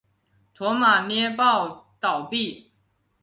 [0.55, 2.69] 驼马捏报倒毙。